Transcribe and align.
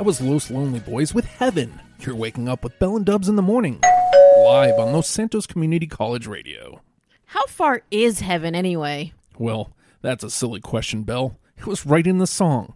That 0.00 0.06
was 0.06 0.22
Los 0.22 0.50
Lonely 0.50 0.80
Boys 0.80 1.12
with 1.12 1.26
Heaven. 1.26 1.78
You're 1.98 2.14
waking 2.14 2.48
up 2.48 2.64
with 2.64 2.78
Bell 2.78 2.96
and 2.96 3.04
Dubs 3.04 3.28
in 3.28 3.36
the 3.36 3.42
morning, 3.42 3.80
live 4.38 4.78
on 4.78 4.94
Los 4.94 5.06
Santos 5.06 5.46
Community 5.46 5.86
College 5.86 6.26
Radio. 6.26 6.80
How 7.26 7.44
far 7.44 7.82
is 7.90 8.20
heaven 8.20 8.54
anyway? 8.54 9.12
Well, 9.36 9.74
that's 10.00 10.24
a 10.24 10.30
silly 10.30 10.60
question, 10.60 11.02
Bell. 11.02 11.36
It 11.58 11.66
was 11.66 11.84
right 11.84 12.06
in 12.06 12.16
the 12.16 12.26
song. 12.26 12.72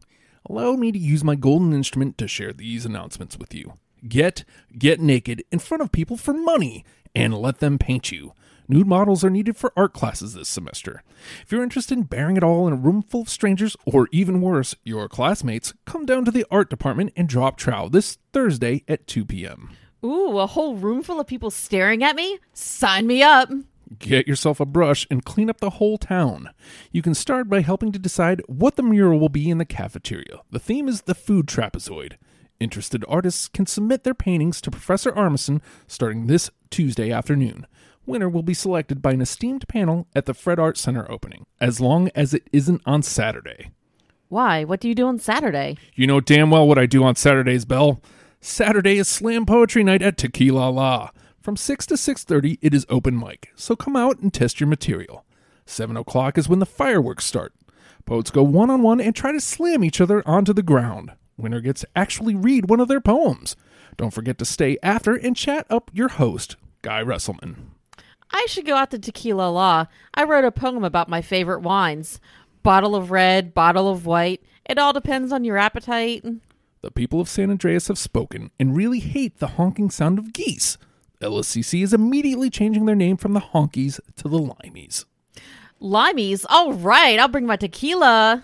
Allow 0.51 0.73
me 0.73 0.93
to 0.93 0.99
use 0.99 1.25
my 1.25 1.35
golden 1.35 1.73
instrument 1.73 2.19
to 2.19 2.29
share 2.29 2.53
these 2.53 2.85
announcements 2.85 3.39
with 3.39 3.55
you. 3.55 3.73
Get, 4.07 4.45
get 4.77 5.01
naked 5.01 5.45
in 5.51 5.61
front 5.61 5.83
of 5.83 5.93
people 5.93 6.19
for 6.19 6.35
money 6.35 6.85
and 7.15 7.33
let 7.33 7.59
them 7.59 7.79
paint 7.79 8.13
you. 8.13 8.35
Nude 8.67 8.87
models 8.87 9.23
are 9.23 9.31
needed 9.31 9.57
for 9.57 9.73
art 9.77 9.93
classes 9.93 10.33
this 10.33 10.49
semester. 10.49 11.03
If 11.43 11.53
you're 11.53 11.63
interested 11.63 11.99
in 11.99 12.05
bearing 12.05 12.39
it 12.39 12.43
all 12.43 12.67
in 12.67 12.73
a 12.73 12.77
room 12.77 13.03
full 13.03 13.23
of 13.23 13.29
strangers, 13.29 13.77
or 13.85 14.09
even 14.11 14.41
worse, 14.41 14.75
your 14.85 15.07
classmates, 15.09 15.75
come 15.85 16.07
down 16.07 16.25
to 16.25 16.31
the 16.31 16.47
art 16.51 16.71
department 16.71 17.13
and 17.15 17.29
drop 17.29 17.59
trow 17.59 17.89
this 17.89 18.17
Thursday 18.33 18.83
at 18.89 19.07
2 19.07 19.27
p.m. 19.27 19.71
Ooh, 20.03 20.39
a 20.39 20.47
whole 20.47 20.77
room 20.77 21.03
full 21.03 21.21
of 21.21 21.27
people 21.27 21.51
staring 21.51 22.03
at 22.03 22.17
me? 22.17 22.39
Sign 22.55 23.07
me 23.07 23.23
up. 23.23 23.51
Get 23.99 24.27
yourself 24.27 24.61
a 24.61 24.67
brush 24.67 25.07
and 25.11 25.25
clean 25.25 25.51
up 25.51 25.61
the 25.61 25.71
whole 25.71 25.99
town. 25.99 26.51
You 26.91 27.03
can 27.03 27.15
start 27.15 27.51
by 27.51 27.61
helping 27.61 27.93
to 27.93 27.99
decide 27.99 28.43
what 28.47 28.77
the 28.77 28.83
mural 28.83 29.19
will 29.19 29.29
be 29.29 29.51
in 29.51 29.59
the 29.59 29.65
cafeteria. 29.67 30.41
The 30.51 30.59
theme 30.59 30.89
is 30.89 31.03
the 31.03 31.15
food 31.15 31.47
trapezoid. 31.47 32.15
Interested 32.61 33.05
artists 33.09 33.49
can 33.49 33.67
submit 33.67 34.05
their 34.05 34.15
paintings 34.15 34.61
to 34.63 34.71
Professor 34.71 35.13
Armisen 35.13 35.61
starting 35.87 36.27
this 36.27 36.51
Tuesday 36.71 37.11
afternoon. 37.11 37.67
Winner 38.07 38.29
will 38.29 38.43
be 38.43 38.55
selected 38.55 39.01
by 39.01 39.13
an 39.13 39.21
esteemed 39.21 39.67
panel 39.67 40.07
at 40.15 40.27
the 40.27 40.35
Fred 40.35 40.59
Art 40.59 40.77
Center 40.77 41.11
opening, 41.11 41.47
as 41.61 41.81
long 41.81 42.11
as 42.15 42.35
it 42.35 42.49
isn't 42.53 42.83
on 42.85 43.03
Saturday. 43.03 43.71
Why? 44.29 44.65
What 44.65 44.81
do 44.81 44.89
you 44.89 44.95
do 44.95 45.07
on 45.07 45.19
Saturday? 45.19 45.79
You 45.95 46.07
know 46.07 46.21
damn 46.21 46.51
well 46.51 46.67
what 46.67 46.79
I 46.79 46.87
do 46.87 47.03
on 47.05 47.17
Saturdays, 47.17 47.65
Bell. 47.65 48.03
Saturday 48.41 48.99
is 48.99 49.09
slam 49.09 49.47
poetry 49.47 49.83
night 49.83 50.03
at 50.03 50.19
Tequi-la-la. 50.19 51.11
From 51.41 51.57
6 51.57 51.87
to 51.87 51.95
6.30, 51.95 52.59
it 52.61 52.75
is 52.75 52.87
open 52.89 53.19
mic, 53.19 53.51
so 53.55 53.77
come 53.77 53.97
out 53.97 54.19
and 54.19 54.33
test 54.33 54.61
your 54.61 54.67
material. 54.67 55.25
7 55.67 55.97
o'clock 55.97 56.37
is 56.37 56.49
when 56.49 56.59
the 56.59 56.67
fireworks 56.67 57.25
start. 57.25 57.55
Poets 58.05 58.31
go 58.31 58.43
one-on-one 58.43 59.01
and 59.01 59.15
try 59.15 59.33
to 59.33 59.41
slam 59.41 59.83
each 59.83 60.01
other 60.01 60.27
onto 60.27 60.53
the 60.53 60.63
ground. 60.63 61.13
Winner 61.37 61.61
gets 61.61 61.81
to 61.83 61.89
actually 61.97 62.35
read 62.35 62.69
one 62.69 62.81
of 62.81 62.89
their 62.89 63.01
poems. 63.01 63.57
Don't 63.97 64.13
forget 64.13 64.39
to 64.39 64.45
stay 64.45 64.77
after 64.83 65.15
and 65.15 65.37
chat 65.37 65.67
up 65.71 65.91
your 65.95 66.09
host, 66.09 66.57
Guy 66.83 67.03
Resselman. 67.03 67.74
I 68.35 68.47
should 68.49 68.67
go 68.67 68.75
out 68.75 68.91
to 68.91 68.99
Tequi-la-la. 68.99 69.87
I 70.13 70.25
wrote 70.25 70.45
a 70.45 70.51
poem 70.51 70.83
about 70.83 71.09
my 71.09 71.23
favorite 71.23 71.61
wines. 71.61 72.21
Bottle 72.65 72.97
of 72.97 73.13
red, 73.13 73.55
bottle 73.55 73.89
of 73.89 74.07
white. 74.07 74.43
It 74.67 74.77
all 74.77 74.93
depends 74.93 75.31
on 75.31 75.45
your 75.45 75.57
appetite. 75.57 76.25
The 76.81 76.91
people 76.91 77.21
of 77.21 77.29
San 77.29 77.51
Andreas 77.51 77.87
have 77.87 77.97
spoken 77.97 78.51
and 78.59 78.75
really 78.75 78.99
hate 78.99 79.39
the 79.39 79.47
honking 79.47 79.89
sound 79.89 80.19
of 80.19 80.33
geese. 80.33 80.79
LSCC 81.23 81.85
is 81.85 81.95
immediately 81.95 82.51
changing 82.51 82.87
their 82.87 82.97
name 82.97 83.17
from 83.17 83.35
the 83.35 83.41
honkies 83.41 84.01
to 84.17 84.29
the 84.29 84.41
limeys. 84.41 85.05
Limeys? 85.81 86.45
All 86.49 86.73
right, 86.73 87.21
I'll 87.21 87.29
bring 87.29 87.47
my 87.47 87.57
tequila. 87.57 88.43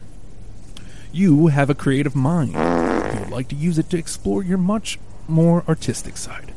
You 1.10 1.48
have 1.48 1.68
a 1.68 1.74
creative 1.74 2.14
mind. 2.14 2.52
You 2.52 3.20
would 3.20 3.30
like 3.30 3.48
to 3.48 3.56
use 3.56 3.76
it 3.76 3.90
to 3.90 3.98
explore 3.98 4.44
your 4.44 4.58
much 4.58 5.00
more 5.26 5.64
artistic 5.66 6.16
side. 6.16 6.54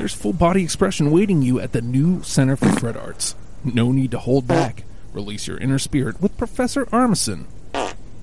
There's 0.00 0.14
full 0.14 0.32
body 0.32 0.62
expression 0.62 1.10
waiting 1.10 1.42
you 1.42 1.60
at 1.60 1.72
the 1.72 1.82
new 1.82 2.22
Center 2.22 2.56
for 2.56 2.70
Fred 2.70 2.96
Arts. 2.96 3.34
No 3.62 3.92
need 3.92 4.12
to 4.12 4.18
hold 4.18 4.46
back. 4.46 4.84
Release 5.12 5.46
your 5.46 5.58
inner 5.58 5.78
spirit 5.78 6.22
with 6.22 6.38
Professor 6.38 6.86
Armisen. 6.86 7.44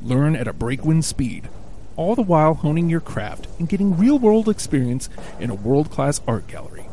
Learn 0.02 0.36
at 0.36 0.48
a 0.48 0.54
breakwind 0.54 1.04
speed, 1.04 1.50
all 1.96 2.16
the 2.16 2.24
while 2.24 2.56
honing 2.56 2.90
your 2.90 3.00
craft 3.00 3.48
and 3.60 3.70
getting 3.70 3.96
real 3.96 4.18
world 4.18 4.50
experience 4.50 5.08
in 5.40 5.52
a 5.52 5.54
world 5.54 5.92
class 5.92 6.20
art 6.28 6.48
gallery. 6.48 6.88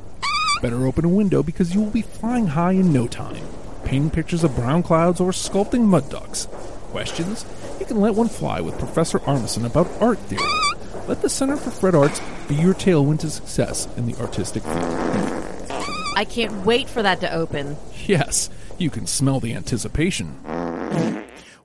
Better 0.61 0.87
open 0.87 1.07
a 1.07 1.09
window 1.09 1.43
because 1.43 1.75
you 1.75 1.81
will 1.81 1.91
be 1.91 2.03
flying 2.03 2.49
high 2.49 2.73
in 2.73 2.93
no 2.93 3.07
time, 3.07 3.43
painting 3.85 4.11
pictures 4.11 4.45
of 4.45 4.55
brown 4.55 4.83
clouds 4.83 5.19
or 5.19 5.31
sculpting 5.31 5.87
mud 5.87 6.11
ducks. 6.11 6.45
Questions? 6.91 7.47
You 7.81 7.87
can 7.87 8.03
let 8.03 8.17
one 8.17 8.29
fly 8.29 8.61
with 8.61 8.79
Professor 8.79 9.21
Armisen 9.21 9.65
about 9.65 9.89
art 10.03 10.19
theory. 10.19 10.74
Let 11.07 11.21
the 11.21 11.29
Center 11.29 11.57
for 11.57 11.71
Fred 11.71 11.95
Arts 11.95 12.21
be 12.49 12.55
your 12.55 12.73
tailwind 12.73 13.21
to 13.21 13.31
success 13.31 13.87
in 13.99 14.07
the 14.07 14.15
artistic 14.17 14.63
field. 14.63 14.85
I 16.17 16.25
can't 16.25 16.65
wait 16.65 16.89
for 16.89 17.03
that 17.03 17.21
to 17.21 17.31
open. 17.31 17.77
Yes, 18.07 18.49
you 18.79 18.89
can 18.89 19.07
smell 19.07 19.39
the 19.39 19.53
anticipation. 19.53 20.41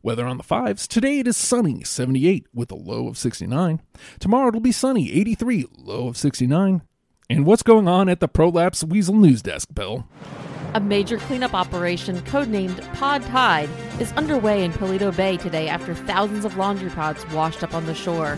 Weather 0.03 0.25
on 0.25 0.37
the 0.37 0.43
fives. 0.43 0.87
Today 0.89 1.19
it 1.19 1.27
is 1.27 1.37
sunny, 1.37 1.83
78 1.83 2.47
with 2.53 2.69
a 2.71 2.75
low 2.75 3.07
of 3.07 3.17
69. 3.17 3.81
Tomorrow 4.19 4.49
it'll 4.49 4.59
be 4.59 4.73
sunny, 4.73 5.11
83, 5.13 5.67
low 5.77 6.09
of 6.09 6.17
69. 6.17 6.81
And 7.29 7.45
what's 7.45 7.63
going 7.63 7.87
on 7.87 8.09
at 8.09 8.19
the 8.19 8.27
Prolapse 8.27 8.83
Weasel 8.83 9.15
News 9.15 9.41
Desk, 9.41 9.69
Bill? 9.73 10.05
A 10.73 10.81
major 10.81 11.17
cleanup 11.17 11.53
operation, 11.53 12.19
codenamed 12.21 12.81
Pod 12.95 13.23
Tide, 13.23 13.69
is 13.99 14.11
underway 14.13 14.63
in 14.65 14.73
Paleto 14.73 15.15
Bay 15.15 15.37
today 15.37 15.69
after 15.69 15.95
thousands 15.95 16.43
of 16.43 16.57
laundry 16.57 16.89
pods 16.89 17.25
washed 17.29 17.63
up 17.63 17.73
on 17.73 17.85
the 17.85 17.95
shore. 17.95 18.37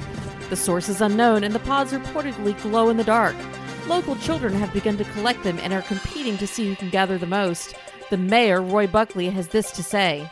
The 0.52 0.58
source 0.58 0.90
is 0.90 1.00
unknown, 1.00 1.46
and 1.46 1.56
the 1.56 1.60
pods 1.60 1.94
reportedly 1.94 2.62
glow 2.62 2.90
in 2.90 2.98
the 2.98 3.06
dark. 3.06 3.38
Local 3.88 4.18
children 4.18 4.52
have 4.56 4.74
begun 4.74 4.98
to 4.98 5.06
collect 5.06 5.46
them 5.46 5.58
and 5.60 5.72
are 5.72 5.82
competing 5.82 6.38
to 6.40 6.46
see 6.46 6.68
who 6.68 6.76
can 6.76 6.90
gather 6.90 7.18
the 7.18 7.26
most. 7.26 7.74
The 8.10 8.18
mayor, 8.18 8.62
Roy 8.62 8.86
Buckley, 8.86 9.30
has 9.30 9.48
this 9.48 9.72
to 9.72 9.82
say. 9.82 10.30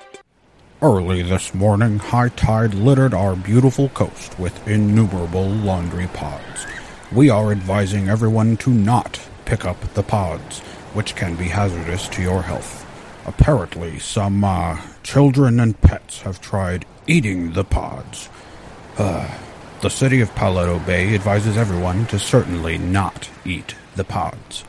Early 0.81 1.21
this 1.21 1.53
morning, 1.53 1.99
high 1.99 2.27
tide 2.27 2.73
littered 2.73 3.13
our 3.13 3.33
beautiful 3.33 3.87
coast 3.87 4.37
with 4.37 4.67
innumerable 4.67 5.47
laundry 5.47 6.07
pods. 6.07 6.67
We 7.13 7.29
are 7.29 7.53
advising 7.53 8.09
everyone 8.09 8.57
to 8.57 8.71
not 8.71 9.21
pick 9.45 9.63
up 9.63 9.79
the 9.93 10.03
pods, 10.03 10.59
which 10.93 11.15
can 11.15 11.37
be 11.37 11.45
hazardous 11.45 12.09
to 12.09 12.21
your 12.21 12.41
health. 12.41 12.85
Apparently, 13.25 13.99
some 13.99 14.43
uh, 14.43 14.81
children 15.01 15.61
and 15.61 15.79
pets 15.79 16.23
have 16.23 16.41
tried 16.41 16.85
eating 17.07 17.53
the 17.53 17.63
pods. 17.63 18.27
Uh, 18.97 19.33
the 19.81 19.89
city 19.89 20.19
of 20.19 20.33
Paleto 20.35 20.85
Bay 20.85 21.15
advises 21.15 21.55
everyone 21.55 22.05
to 22.07 22.19
certainly 22.19 22.77
not 22.77 23.29
eat 23.45 23.75
the 23.95 24.03
pods. 24.03 24.65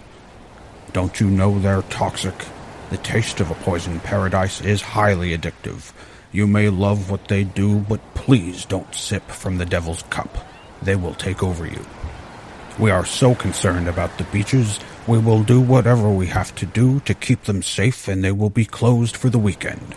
Don't 0.93 1.19
you 1.19 1.29
know 1.29 1.59
they're 1.59 1.83
toxic? 1.83 2.47
The 2.91 2.97
taste 2.99 3.41
of 3.41 3.51
a 3.51 3.55
poison 3.57 3.99
paradise 4.01 4.61
is 4.61 4.83
highly 4.83 5.37
addictive. 5.37 5.93
You 6.31 6.47
may 6.47 6.69
love 6.69 7.11
what 7.11 7.27
they 7.27 7.43
do, 7.43 7.81
but 7.81 8.15
please 8.15 8.65
don't 8.65 8.95
sip 8.95 9.29
from 9.31 9.59
the 9.59 9.67
devil's 9.67 10.03
cup. 10.05 10.47
They 10.81 10.95
will 10.95 11.15
take 11.15 11.43
over 11.43 11.67
you. 11.67 11.85
We 12.79 12.93
are 12.93 13.05
so 13.05 13.35
concerned 13.35 13.89
about 13.89 14.17
the 14.17 14.25
beaches, 14.25 14.79
we 15.09 15.19
will 15.19 15.43
do 15.43 15.61
whatever 15.61 16.09
we 16.09 16.29
have 16.29 16.55
to 16.55 16.67
do 16.67 17.01
to 17.01 17.15
keep 17.15 17.43
them 17.45 17.65
safe 17.65 18.07
and 18.07 18.23
they 18.23 18.31
will 18.33 18.51
be 18.51 18.65
closed 18.65 19.17
for 19.17 19.29
the 19.29 19.41
weekend. 19.41 19.97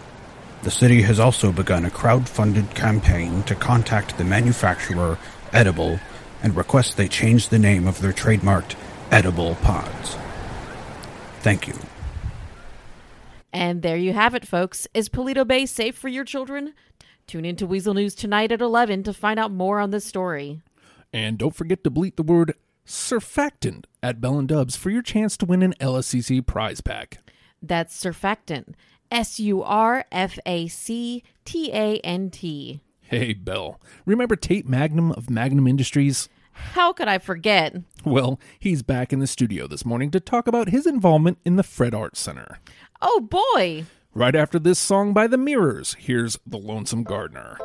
The 0.63 0.72
city 0.72 1.01
has 1.01 1.19
also 1.19 1.51
begun 1.51 1.84
a 1.84 1.91
crowd-funded 1.91 2.74
campaign 2.74 3.44
to 3.44 3.56
contact 3.56 4.18
the 4.18 4.24
manufacturer, 4.24 5.18
Edible, 5.51 6.00
and 6.41 6.56
request 6.56 6.96
they 6.96 7.09
change 7.09 7.50
the 7.50 7.59
name 7.59 7.85
of 7.85 8.00
their 8.00 8.13
trademarked 8.13 8.75
Edible 9.12 9.56
Pods. 9.56 10.18
Thank 11.41 11.68
you. 11.68 11.75
And 13.51 13.81
there 13.81 13.97
you 13.97 14.13
have 14.13 14.34
it, 14.35 14.47
folks. 14.47 14.88
Is 14.94 15.09
Paleto 15.09 15.46
Bay 15.46 15.66
safe 15.66 15.97
for 15.97 16.07
your 16.07 16.24
children? 16.24 16.74
Tune 17.28 17.44
into 17.44 17.68
Weasel 17.68 17.94
News 17.94 18.16
tonight 18.16 18.51
at 18.51 18.62
11 18.62 19.04
to 19.04 19.13
find 19.13 19.39
out 19.39 19.51
more 19.51 19.80
on 19.80 19.92
this 19.92 20.06
story. 20.06 20.62
And 21.12 21.38
don't 21.38 21.56
forget 21.56 21.83
to 21.83 21.89
bleat 21.89 22.16
the 22.16 22.24
word 22.24 22.56
surfactant 22.88 23.86
at 24.01 24.21
Bell 24.21 24.39
and 24.39 24.48
Dubs 24.48 24.75
for 24.75 24.89
your 24.89 25.01
chance 25.01 25.36
to 25.38 25.45
win 25.45 25.62
an 25.62 25.74
LSCC 25.80 26.45
prize 26.45 26.81
pack. 26.81 27.19
That's 27.62 28.01
surfactant. 28.01 28.74
S 29.13 29.39
U 29.39 29.62
R 29.62 30.06
F 30.12 30.39
A 30.45 30.68
C 30.68 31.24
T 31.45 31.71
A 31.71 32.00
N 32.00 32.31
T. 32.31 32.81
Hey, 33.01 33.33
Bell. 33.33 33.80
Remember 34.07 34.36
Tate 34.36 34.68
Magnum 34.68 35.12
of 35.12 35.30
Magnum 35.30 35.68
Industries? 35.68 36.30
How 36.51 36.94
could 36.94 37.07
I 37.07 37.19
forget? 37.19 37.75
Well, 38.04 38.39
he's 38.57 38.81
back 38.81 39.13
in 39.13 39.19
the 39.19 39.27
studio 39.27 39.68
this 39.68 39.86
morning 39.86 40.10
to 40.12 40.19
talk 40.19 40.48
about 40.48 40.69
his 40.69 40.88
involvement 40.88 41.38
in 41.45 41.57
the 41.57 41.63
Fred 41.63 41.94
Art 41.94 42.18
Center. 42.18 42.60
Oh 43.04 43.19
boy! 43.19 43.86
Right 44.15 44.36
after 44.36 44.57
this 44.57 44.80
song 44.80 45.13
by 45.13 45.27
The 45.27 45.38
Mirrors, 45.38 45.95
here's 46.00 46.39
The 46.48 46.57
Lonesome 46.57 47.04
Gardener. 47.04 47.59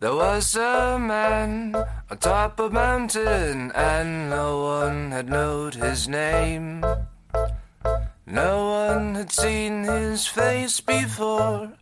There 0.00 0.14
was 0.14 0.56
a 0.56 0.98
man 0.98 1.76
on 2.10 2.18
top 2.18 2.58
of 2.58 2.72
a 2.72 2.74
mountain, 2.74 3.70
and 3.72 4.30
no 4.30 4.62
one 4.62 5.10
had 5.12 5.28
known 5.28 5.72
his 5.72 6.08
name. 6.08 6.84
No 8.32 8.68
one 8.86 9.16
had 9.16 9.32
seen 9.32 9.82
his 9.82 10.24
face 10.24 10.80
before, 10.80 11.72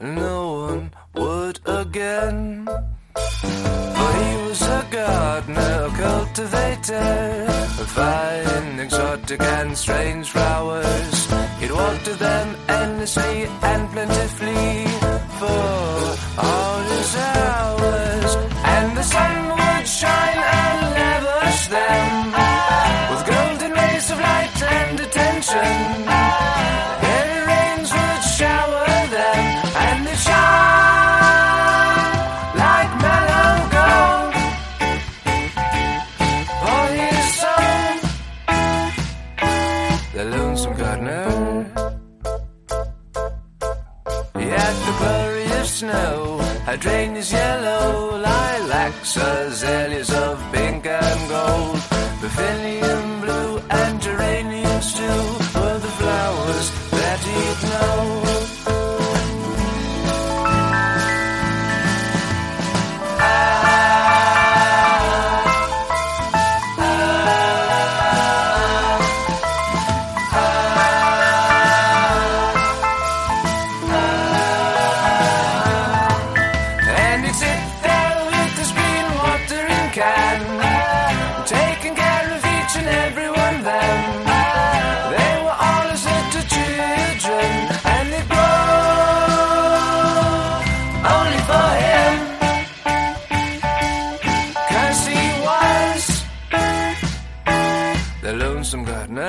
no 0.00 0.52
one 0.68 0.90
would 1.14 1.60
again. 1.66 2.64
For 2.64 4.12
he 4.22 4.36
was 4.48 4.62
a 4.62 4.86
gardener, 4.90 5.86
a 5.86 5.90
cultivator, 5.90 7.46
fine, 7.88 8.80
exotic, 8.80 9.42
and 9.42 9.76
strange 9.76 10.30
flowers. 10.30 11.26
He'd 11.60 11.72
water 11.72 12.14
them 12.14 12.56
endlessly 12.68 13.44
and 13.62 13.90
plentifully 13.90 14.86
for 15.38 15.87
the 98.28 98.34
lonesome 98.34 98.84
gardener 98.84 99.24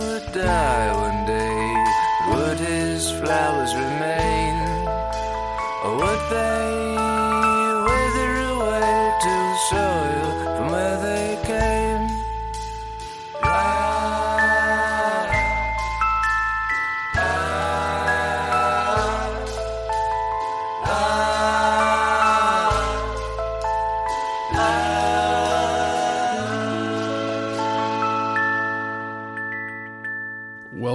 would 0.00 0.32
die 0.32 0.90
one 1.04 1.26
day. 1.26 1.84
Would 2.30 2.58
his 2.58 3.10
flowers 3.10 3.74
remain? 3.74 4.54
Or 5.84 5.96
would 6.00 6.22
they 6.30 6.81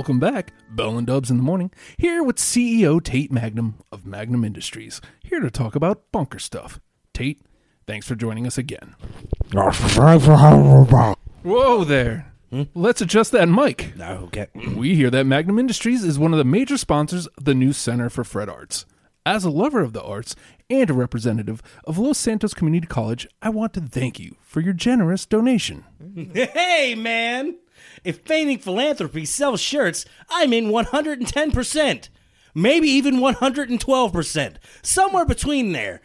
Welcome 0.07 0.19
back, 0.21 0.54
Bell 0.69 0.98
and 0.98 1.06
Dubs 1.06 1.30
in 1.30 1.36
the 1.36 1.44
morning. 1.44 1.69
Here 1.98 2.24
with 2.24 2.38
CEO 2.38 3.04
Tate 3.04 3.30
Magnum 3.30 3.75
of 3.92 4.06
Magnum 4.06 4.45
Industries, 4.45 5.01
here 5.21 5.42
to 5.42 5.51
talk 5.51 5.75
about 5.75 6.13
bunker 6.13 6.39
stuff. 6.39 6.80
Tate, 7.13 7.42
thanks 7.86 8.07
for 8.07 8.15
joining 8.15 8.48
us 8.48 8.57
again. 8.57 8.95
Whoa 11.44 11.83
there. 11.83 12.31
Hmm? 12.51 12.63
Let's 12.74 13.01
adjust 13.01 13.33
that 13.33 13.50
mic. 13.50 13.95
Okay. 14.00 14.48
We 14.77 14.95
hear 14.95 15.09
that 15.09 15.25
Magnum 15.25 15.59
Industries 15.59 16.06
is 16.06 16.18
one 16.18 16.31
of 16.31 16.38
the 16.38 16.45
major 16.45 16.77
sponsors 16.77 17.27
of 17.27 17.44
the 17.44 17.53
new 17.53 17.74
Center 17.74 18.10
for 18.10 18.24
Fred 18.24 18.48
Arts. 18.48 18.86
As 19.25 19.44
a 19.44 19.50
lover 19.50 19.81
of 19.81 19.92
the 19.92 20.01
arts 20.01 20.38
and 20.69 20.89
a 20.89 20.94
representative 20.94 21.62
of 21.83 21.98
Los 21.98 22.18
Santos 22.18 22.53
Community 22.53 22.88
College, 22.88 23.27
I 23.42 23.50
want 23.50 23.74
to 23.74 23.81
thank 23.81 24.21
you 24.21 24.38
for 24.42 24.62
your 24.62 24.71
generous 24.71 25.25
donation. 25.25 25.83
Hey, 26.33 26.95
man! 26.95 27.57
If 28.07 28.19
feigning 28.19 28.59
philanthropy 28.59 29.25
sells 29.25 29.59
shirts, 29.59 30.06
I'm 30.30 30.54
in 30.54 30.68
110%. 30.68 32.07
Maybe 32.56 32.88
even 32.88 33.18
112%. 33.18 34.56
Somewhere 34.81 35.25
between 35.25 35.74
there. 35.74 36.00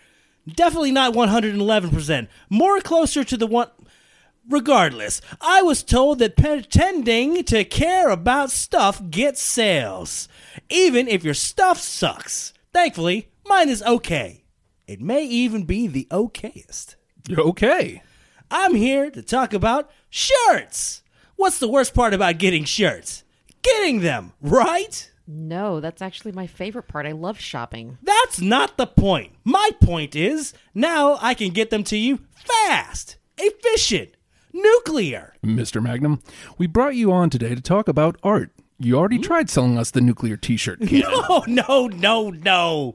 Definitely 0.52 0.90
not 0.90 1.14
111%. 1.14 2.26
More 2.50 2.80
closer 2.80 3.22
to 3.22 3.36
the 3.36 3.46
one. 3.46 3.68
Regardless, 4.50 5.20
I 5.40 5.62
was 5.62 5.84
told 5.84 6.18
that 6.18 6.36
pretending 6.36 7.44
to 7.44 7.62
care 7.62 8.08
about 8.08 8.50
stuff 8.50 9.00
gets 9.08 9.40
sales. 9.40 10.26
Even 10.68 11.06
if 11.06 11.22
your 11.22 11.34
stuff 11.34 11.78
sucks. 11.78 12.52
Thankfully, 12.72 13.28
mine 13.46 13.68
is 13.68 13.80
okay. 13.84 14.42
It 14.88 15.00
may 15.00 15.24
even 15.24 15.66
be 15.66 15.86
the 15.86 16.08
okayest. 16.10 16.96
You're 17.28 17.42
Okay. 17.42 18.02
I'm 18.50 18.74
here 18.74 19.08
to 19.08 19.22
talk 19.22 19.54
about 19.54 19.88
shirts. 20.10 21.02
What's 21.42 21.58
the 21.58 21.66
worst 21.66 21.92
part 21.92 22.14
about 22.14 22.38
getting 22.38 22.62
shirts? 22.62 23.24
Getting 23.62 23.98
them, 23.98 24.32
right? 24.40 25.10
No, 25.26 25.80
that's 25.80 26.00
actually 26.00 26.30
my 26.30 26.46
favorite 26.46 26.86
part. 26.86 27.04
I 27.04 27.10
love 27.10 27.40
shopping. 27.40 27.98
That's 28.00 28.40
not 28.40 28.76
the 28.76 28.86
point. 28.86 29.32
My 29.42 29.70
point 29.82 30.14
is 30.14 30.54
now 30.72 31.18
I 31.20 31.34
can 31.34 31.50
get 31.50 31.70
them 31.70 31.82
to 31.82 31.96
you 31.96 32.20
fast, 32.32 33.16
efficient, 33.38 34.10
nuclear. 34.52 35.34
Mr. 35.44 35.82
Magnum, 35.82 36.22
we 36.58 36.68
brought 36.68 36.94
you 36.94 37.10
on 37.10 37.28
today 37.28 37.56
to 37.56 37.60
talk 37.60 37.88
about 37.88 38.20
art. 38.22 38.52
You 38.78 38.96
already 38.96 39.16
hmm? 39.16 39.22
tried 39.22 39.50
selling 39.50 39.76
us 39.76 39.90
the 39.90 40.00
nuclear 40.00 40.36
t 40.36 40.56
shirt 40.56 40.78
can. 40.78 41.02
Oh, 41.08 41.42
no, 41.48 41.88
no, 41.88 42.30
no, 42.30 42.94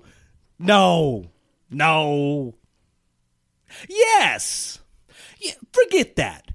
no, 0.58 1.32
no. 1.70 2.56
Yes. 3.90 4.80
Yeah, 5.38 5.56
forget 5.74 6.16
that. 6.16 6.48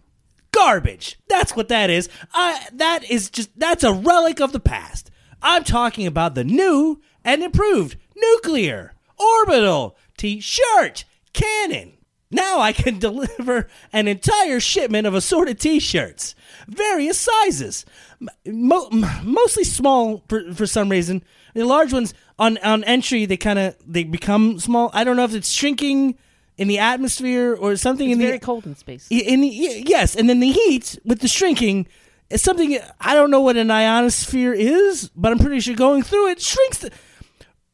Garbage. 0.62 1.18
That's 1.28 1.56
what 1.56 1.68
that 1.70 1.90
is. 1.90 2.08
I 2.32 2.66
that 2.74 3.02
is 3.10 3.30
just 3.30 3.58
that's 3.58 3.82
a 3.82 3.92
relic 3.92 4.40
of 4.40 4.52
the 4.52 4.60
past. 4.60 5.10
I'm 5.42 5.64
talking 5.64 6.06
about 6.06 6.36
the 6.36 6.44
new 6.44 7.00
and 7.24 7.42
improved 7.42 7.96
nuclear 8.16 8.94
orbital 9.18 9.96
t-shirt 10.16 11.04
cannon. 11.32 11.94
Now 12.30 12.60
I 12.60 12.72
can 12.72 12.98
deliver 13.00 13.66
an 13.92 14.06
entire 14.06 14.60
shipment 14.60 15.04
of 15.04 15.14
assorted 15.14 15.58
t-shirts, 15.58 16.36
various 16.68 17.18
sizes, 17.18 17.84
mo- 18.46 18.88
mostly 19.24 19.64
small 19.64 20.22
for, 20.28 20.54
for 20.54 20.66
some 20.66 20.90
reason. 20.90 21.24
The 21.54 21.64
large 21.64 21.92
ones 21.92 22.14
on 22.38 22.58
on 22.58 22.84
entry 22.84 23.26
they 23.26 23.36
kind 23.36 23.58
of 23.58 23.74
they 23.84 24.04
become 24.04 24.60
small. 24.60 24.92
I 24.94 25.02
don't 25.02 25.16
know 25.16 25.24
if 25.24 25.34
it's 25.34 25.50
shrinking 25.50 26.18
in 26.58 26.68
the 26.68 26.78
atmosphere 26.78 27.54
or 27.54 27.76
something 27.76 28.10
It's 28.10 28.20
in 28.20 28.26
very 28.26 28.38
the 28.38 28.44
cold 28.44 28.66
in 28.66 28.74
space. 28.76 29.06
in 29.10 29.40
the, 29.40 29.48
yes, 29.48 30.14
and 30.14 30.28
then 30.28 30.40
the 30.40 30.50
heat 30.52 30.98
with 31.04 31.20
the 31.20 31.28
shrinking 31.28 31.86
is 32.30 32.42
something 32.42 32.78
I 33.00 33.14
don't 33.14 33.30
know 33.30 33.40
what 33.40 33.56
an 33.56 33.70
ionosphere 33.70 34.52
is, 34.52 35.10
but 35.16 35.32
I'm 35.32 35.38
pretty 35.38 35.60
sure 35.60 35.74
going 35.74 36.02
through 36.02 36.30
it 36.30 36.40
shrinks. 36.40 36.78
The, 36.78 36.90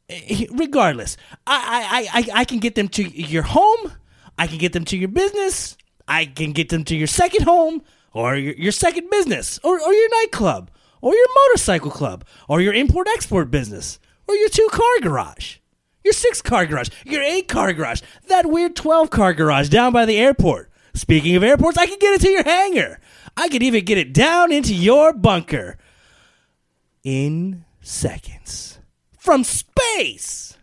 eh, 0.09 0.45
regardless, 0.51 1.17
I, 1.45 2.07
I, 2.13 2.19
I, 2.19 2.41
I 2.41 2.45
can 2.45 2.59
get 2.59 2.75
them 2.75 2.87
to 2.89 3.03
your 3.03 3.43
home. 3.43 3.91
I 4.37 4.47
can 4.47 4.57
get 4.57 4.73
them 4.73 4.85
to 4.85 4.97
your 4.97 5.09
business. 5.09 5.77
I 6.07 6.25
can 6.25 6.53
get 6.53 6.69
them 6.69 6.83
to 6.85 6.95
your 6.95 7.07
second 7.07 7.43
home 7.43 7.83
or 8.13 8.35
your, 8.35 8.53
your 8.55 8.71
second 8.71 9.09
business 9.09 9.59
or, 9.63 9.79
or 9.79 9.93
your 9.93 10.09
nightclub 10.21 10.71
or 11.01 11.13
your 11.13 11.27
motorcycle 11.47 11.91
club 11.91 12.25
or 12.47 12.59
your 12.61 12.73
import 12.73 13.07
export 13.13 13.51
business 13.51 13.99
or 14.27 14.35
your 14.35 14.49
two 14.49 14.67
car 14.71 14.99
garage. 15.01 15.57
Your 16.03 16.13
six 16.13 16.41
car 16.41 16.65
garage, 16.65 16.89
your 17.05 17.21
eight 17.21 17.47
car 17.47 17.73
garage, 17.73 18.01
that 18.27 18.45
weird 18.45 18.75
12 18.75 19.09
car 19.09 19.33
garage 19.33 19.69
down 19.69 19.91
by 19.93 20.05
the 20.05 20.17
airport. 20.17 20.71
Speaking 20.93 21.35
of 21.35 21.43
airports, 21.43 21.77
I 21.77 21.85
can 21.85 21.99
get 21.99 22.13
it 22.13 22.21
to 22.21 22.29
your 22.29 22.43
hangar. 22.43 22.99
I 23.37 23.47
could 23.49 23.63
even 23.63 23.85
get 23.85 23.97
it 23.97 24.13
down 24.13 24.51
into 24.51 24.73
your 24.73 25.13
bunker 25.13 25.77
in 27.03 27.65
seconds 27.81 28.79
from 29.17 29.43
space. 29.43 30.57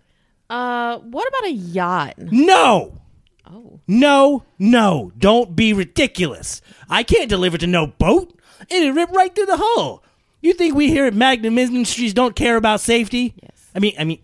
Uh, 0.49 0.99
what 0.99 1.29
about 1.29 1.45
a 1.45 1.53
yacht? 1.53 2.15
No, 2.19 3.01
Oh, 3.49 3.79
no, 3.87 4.43
no. 4.59 5.13
Don't 5.17 5.55
be 5.55 5.73
ridiculous. 5.73 6.61
I 6.91 7.05
can't 7.05 7.29
deliver 7.29 7.57
to 7.59 7.67
no 7.69 7.87
boat. 7.87 8.37
It'd 8.69 8.95
rip 8.97 9.11
right 9.13 9.33
through 9.33 9.47
the 9.47 9.59
hull. 9.61 10.03
You 10.41 10.53
think 10.53 10.75
we 10.75 10.89
here 10.89 11.07
at 11.07 11.15
Magnum 11.15 11.57
Industries 11.57 12.13
don't 12.13 12.35
care 12.35 12.57
about 12.57 12.81
safety? 12.81 13.35
Yes. 13.41 13.71
I 13.73 13.79
mean, 13.79 13.95
I 14.01 14.05
mean, 14.05 14.19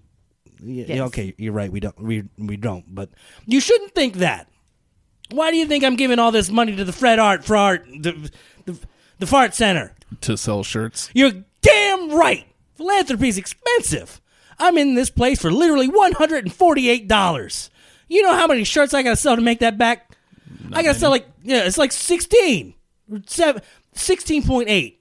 yeah, 0.64 0.85
Yes. 0.88 1.00
okay, 1.09 1.35
you're 1.38 1.52
right. 1.52 1.71
We 1.71 1.81
don't, 1.81 2.00
we 2.00 2.25
we 2.38 2.57
don't. 2.57 2.85
But 2.95 3.11
you 3.47 3.61
shouldn't 3.61 3.95
think 3.95 4.14
that. 4.16 4.49
Why 5.31 5.50
do 5.50 5.57
you 5.57 5.66
think 5.66 5.83
I'm 5.85 5.97
giving 5.97 6.19
all 6.19 6.31
this 6.33 6.50
money 6.50 6.76
to 6.76 6.85
the 6.85 6.92
Fred 6.92 7.19
Art 7.19 7.45
for 7.45 7.57
art 7.57 7.87
the 8.00 8.31
the, 8.66 8.78
the 9.19 9.26
Fart 9.26 9.54
Center? 9.54 9.95
to 10.21 10.37
sell 10.37 10.62
shirts. 10.62 11.09
You're 11.14 11.33
damn 11.62 12.11
right. 12.12 12.47
Philanthropy's 12.75 13.38
expensive. 13.38 14.21
I'm 14.59 14.76
in 14.76 14.95
this 14.95 15.09
place 15.11 15.40
for 15.40 15.50
literally 15.50 15.88
$148. 15.88 17.71
You 18.09 18.23
know 18.23 18.35
how 18.35 18.47
many 18.47 18.64
shirts 18.64 18.92
I 18.92 19.02
gotta 19.02 19.16
sell 19.16 19.37
to 19.37 19.42
make 19.42 19.61
that 19.61 19.78
back? 19.78 20.11
I 20.73 20.83
gotta 20.83 20.99
sell 20.99 21.11
like, 21.11 21.26
yeah, 21.42 21.64
it's 21.64 21.78
like 21.78 21.92
16. 21.92 22.75
Seven, 23.26 23.62
16.8. 23.95 24.97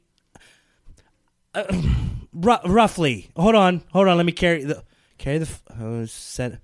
Uh, 1.53 1.63
ru- 2.33 2.57
roughly. 2.65 3.29
Hold 3.35 3.55
on, 3.55 3.83
hold 3.91 4.07
on. 4.07 4.17
Let 4.17 4.25
me 4.25 4.31
carry 4.31 4.63
the, 4.63 4.83
carry 5.21 5.37
the, 5.37 5.45
f- 5.45 5.63
oh, 5.79 6.05
set. 6.05 6.59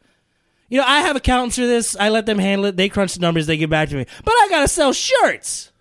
You 0.70 0.80
know, 0.80 0.86
I 0.86 1.02
have 1.02 1.16
accountants 1.16 1.56
for 1.56 1.66
this. 1.66 1.96
I 1.98 2.10
let 2.10 2.26
them 2.26 2.40
handle 2.40 2.66
it. 2.66 2.76
They 2.76 2.90
crunch 2.90 3.14
the 3.14 3.22
numbers. 3.22 3.48
They 3.48 3.58
get 3.58 3.70
back 3.70 3.90
to 3.90 3.96
me. 3.96 4.06
But 4.24 4.32
I 4.34 4.48
gotta 4.50 4.68
sell 4.68 4.92
shirts. 4.92 5.72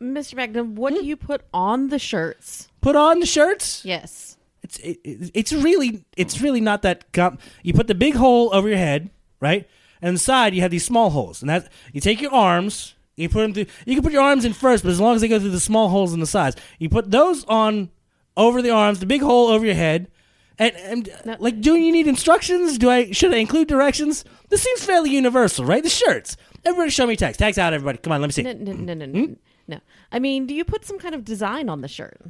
Mr. 0.00 0.34
Magnum, 0.34 0.74
what 0.74 0.92
hmm? 0.92 1.00
do 1.00 1.06
you 1.06 1.16
put 1.16 1.42
on 1.54 1.88
the 1.88 1.98
shirts? 1.98 2.68
Put 2.80 2.96
on 2.96 3.20
the 3.20 3.26
shirts. 3.26 3.84
Yes. 3.84 4.36
It's 4.62 4.78
it, 4.78 4.98
it- 5.04 5.30
it's 5.32 5.52
really 5.52 6.04
it's 6.16 6.40
really 6.40 6.60
not 6.60 6.82
that. 6.82 7.10
Com- 7.12 7.38
you 7.62 7.72
put 7.72 7.86
the 7.86 7.94
big 7.94 8.14
hole 8.14 8.50
over 8.52 8.68
your 8.68 8.78
head, 8.78 9.10
right? 9.40 9.66
And 10.02 10.10
inside 10.10 10.54
you 10.54 10.60
have 10.60 10.70
these 10.70 10.84
small 10.84 11.10
holes, 11.10 11.40
and 11.40 11.48
that 11.48 11.70
you 11.94 12.02
take 12.02 12.20
your 12.20 12.32
arms, 12.34 12.94
you 13.16 13.28
put 13.30 13.40
them 13.40 13.54
through. 13.54 13.66
You 13.86 13.94
can 13.94 14.02
put 14.02 14.12
your 14.12 14.22
arms 14.22 14.44
in 14.44 14.52
first, 14.52 14.84
but 14.84 14.90
as 14.90 15.00
long 15.00 15.14
as 15.14 15.22
they 15.22 15.28
go 15.28 15.38
through 15.40 15.50
the 15.50 15.60
small 15.60 15.88
holes 15.88 16.12
in 16.12 16.20
the 16.20 16.26
sides, 16.26 16.56
you 16.78 16.90
put 16.90 17.10
those 17.10 17.44
on 17.46 17.90
over 18.36 18.60
the 18.60 18.70
arms, 18.70 19.00
the 19.00 19.06
big 19.06 19.22
hole 19.22 19.48
over 19.48 19.64
your 19.64 19.74
head. 19.74 20.08
And, 20.58 20.74
and 20.76 21.10
No. 21.24 21.36
like, 21.38 21.60
do 21.60 21.74
you 21.76 21.92
need 21.92 22.06
instructions? 22.06 22.78
Do 22.78 22.88
I 22.90 23.10
should 23.12 23.34
I 23.34 23.38
include 23.38 23.68
directions? 23.68 24.24
This 24.48 24.62
seems 24.62 24.84
fairly 24.84 25.10
universal, 25.10 25.64
right? 25.64 25.82
The 25.82 25.90
shirts. 25.90 26.36
Everybody, 26.64 26.90
show 26.90 27.06
me 27.06 27.14
tags. 27.16 27.36
Tags 27.36 27.58
out, 27.58 27.72
everybody. 27.74 27.98
Come 27.98 28.12
on, 28.12 28.20
let 28.22 28.28
me 28.28 28.32
see. 28.32 28.42
No, 28.42 28.52
no, 28.54 28.72
no, 28.72 28.94
no, 28.94 29.06
no. 29.06 29.36
no. 29.68 29.80
I 30.10 30.18
mean, 30.18 30.46
do 30.46 30.54
you 30.54 30.64
put 30.64 30.84
some 30.84 30.98
kind 30.98 31.14
of 31.14 31.24
design 31.24 31.68
on 31.68 31.80
the 31.82 31.88
shirt? 31.88 32.20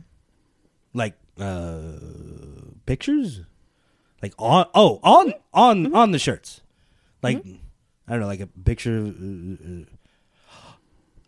like 0.94 1.12
uh 1.38 1.92
pictures 2.86 3.42
like 4.22 4.32
on 4.38 4.64
oh 4.74 4.98
on 5.02 5.34
on 5.52 5.94
on 5.94 6.10
the 6.10 6.18
shirts 6.18 6.62
like 7.22 7.36
i 8.08 8.12
don't 8.12 8.20
know 8.20 8.26
like 8.26 8.40
a 8.40 8.46
picture 8.46 8.96
of, 8.96 9.08
uh, 9.08 9.82
uh, 10.50 10.72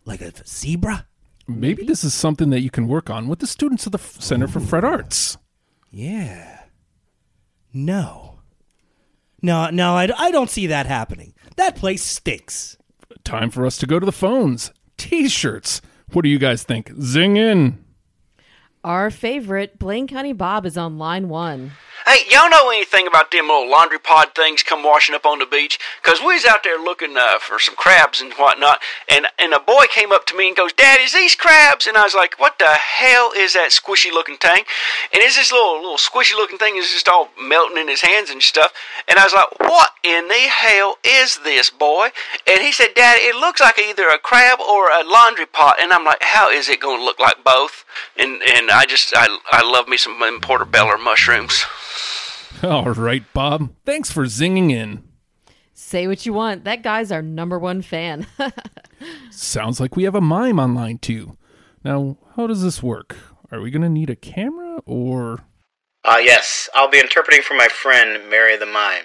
like 0.05 0.21
a 0.21 0.31
zebra 0.47 1.05
Maybe 1.47 1.83
this 1.83 2.03
is 2.03 2.15
something 2.15 2.49
that 2.51 2.61
you 2.61 2.71
can 2.71 2.87
work 2.87 3.11
on 3.11 3.27
with 3.27 3.39
the 3.39 3.47
students 3.47 3.85
of 3.85 3.91
the 3.91 3.99
F- 3.99 4.19
Center 4.19 4.47
for 4.47 4.59
Fred 4.59 4.83
Arts. 4.83 5.37
yeah 5.91 6.58
no 7.73 8.39
no 9.41 9.69
no 9.69 9.95
I, 9.95 10.09
I 10.17 10.31
don't 10.31 10.49
see 10.49 10.67
that 10.67 10.85
happening 10.85 11.33
that 11.55 11.75
place 11.75 12.03
stinks 12.03 12.77
Time 13.23 13.51
for 13.51 13.65
us 13.65 13.77
to 13.77 13.85
go 13.85 13.99
to 13.99 14.05
the 14.05 14.11
phones. 14.11 14.71
T-shirts. 14.97 15.81
What 16.11 16.23
do 16.23 16.29
you 16.29 16.39
guys 16.39 16.63
think? 16.63 16.91
Zing 16.99 17.37
in. 17.37 17.83
Our 18.83 19.11
favorite, 19.11 19.77
Blaine 19.77 20.07
County 20.07 20.33
Bob, 20.33 20.65
is 20.65 20.77
on 20.77 20.97
line 20.97 21.29
one. 21.29 21.71
Hey, 22.07 22.25
y'all 22.31 22.49
know 22.49 22.69
anything 22.69 23.07
about 23.07 23.29
them 23.29 23.47
little 23.49 23.69
laundry 23.69 23.99
pod 23.99 24.33
things 24.33 24.63
come 24.63 24.83
washing 24.83 25.13
up 25.13 25.25
on 25.25 25.39
the 25.39 25.45
beach? 25.45 25.77
'Cause 26.01 26.19
we 26.21 26.33
was 26.33 26.45
out 26.45 26.63
there 26.63 26.77
looking 26.79 27.17
uh, 27.17 27.39
for 27.39 27.59
some 27.59 27.75
crabs 27.75 28.21
and 28.21 28.33
whatnot, 28.33 28.81
and 29.07 29.27
and 29.37 29.53
a 29.53 29.59
boy 29.59 29.85
came 29.87 30.11
up 30.11 30.25
to 30.27 30.33
me 30.35 30.47
and 30.47 30.55
goes, 30.55 30.73
"Dad, 30.73 30.99
is 31.01 31.11
these 31.11 31.35
crabs?" 31.35 31.85
And 31.87 31.97
I 31.97 32.03
was 32.03 32.15
like, 32.15 32.35
"What 32.39 32.57
the 32.57 32.73
hell 32.73 33.31
is 33.33 33.53
that 33.53 33.71
squishy 33.71 34.11
looking 34.11 34.37
thing?" 34.37 34.65
And 35.11 35.21
it's 35.21 35.35
this 35.35 35.51
little 35.51 35.75
little 35.81 35.97
squishy 35.97 36.35
looking 36.35 36.57
thing 36.57 36.77
is 36.77 36.89
just 36.91 37.09
all 37.09 37.31
melting 37.37 37.77
in 37.77 37.87
his 37.87 38.01
hands 38.01 38.29
and 38.29 38.41
stuff. 38.41 38.71
And 39.07 39.19
I 39.19 39.25
was 39.25 39.33
like, 39.33 39.59
"What 39.59 39.93
in 40.01 40.29
the 40.29 40.47
hell 40.47 40.97
is 41.03 41.37
this, 41.39 41.69
boy?" 41.69 42.11
And 42.47 42.61
he 42.61 42.71
said, 42.71 42.95
"Dad, 42.95 43.19
it 43.19 43.35
looks 43.35 43.59
like 43.61 43.77
either 43.77 44.07
a 44.07 44.17
crab 44.17 44.59
or 44.61 44.89
a 44.89 45.03
laundry 45.03 45.45
pot." 45.45 45.79
And 45.79 45.93
I'm 45.93 46.05
like, 46.05 46.23
"How 46.23 46.49
is 46.49 46.69
it 46.69 46.79
going 46.79 46.99
to 46.99 47.05
look 47.05 47.19
like 47.19 47.43
both?" 47.43 47.83
And 48.15 48.41
and 48.41 48.71
I 48.71 48.85
just 48.85 49.15
I 49.15 49.27
I 49.51 49.61
love 49.61 49.87
me 49.87 49.97
some 49.97 50.39
portobello 50.41 50.97
mushrooms. 50.97 51.65
All 52.63 52.91
right, 52.93 53.23
Bob. 53.33 53.73
Thanks 53.85 54.11
for 54.11 54.25
zinging 54.25 54.71
in. 54.71 55.03
Say 55.73 56.07
what 56.07 56.25
you 56.25 56.33
want. 56.33 56.65
That 56.65 56.83
guy's 56.83 57.11
our 57.11 57.21
number 57.21 57.57
one 57.57 57.81
fan. 57.81 58.27
Sounds 59.31 59.79
like 59.79 59.95
we 59.95 60.03
have 60.03 60.15
a 60.15 60.21
mime 60.21 60.59
online 60.59 60.97
too. 60.97 61.37
Now, 61.83 62.17
how 62.35 62.47
does 62.47 62.61
this 62.61 62.83
work? 62.83 63.15
Are 63.51 63.61
we 63.61 63.71
going 63.71 63.81
to 63.81 63.89
need 63.89 64.09
a 64.09 64.15
camera 64.15 64.79
or. 64.85 65.39
Uh, 66.03 66.17
yes, 66.21 66.69
I'll 66.73 66.89
be 66.89 66.99
interpreting 66.99 67.41
for 67.41 67.55
my 67.55 67.67
friend 67.67 68.29
Mary 68.29 68.57
the 68.57 68.65
Mime. 68.65 69.03